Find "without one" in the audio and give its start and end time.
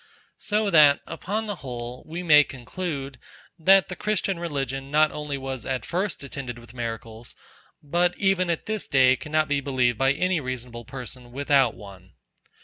11.31-12.13